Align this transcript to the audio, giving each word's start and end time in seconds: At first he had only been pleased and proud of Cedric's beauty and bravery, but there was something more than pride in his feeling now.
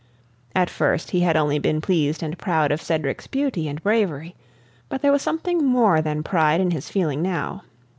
At 0.55 0.71
first 0.71 1.11
he 1.11 1.19
had 1.19 1.37
only 1.37 1.59
been 1.59 1.79
pleased 1.79 2.23
and 2.23 2.35
proud 2.35 2.71
of 2.71 2.81
Cedric's 2.81 3.27
beauty 3.27 3.67
and 3.67 3.83
bravery, 3.83 4.33
but 4.89 5.03
there 5.03 5.11
was 5.11 5.21
something 5.21 5.63
more 5.63 6.01
than 6.01 6.23
pride 6.23 6.59
in 6.59 6.71
his 6.71 6.89
feeling 6.89 7.21
now. 7.21 7.61